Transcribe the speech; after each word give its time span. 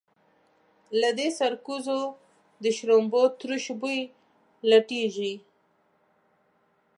له 0.99 1.09
دې 1.17 1.27
سرکوزو 1.39 2.01
د 2.63 2.65
شړومبو 2.77 3.21
تروش 3.39 3.65
بوی 3.79 3.99
لټېږي. 4.69 5.33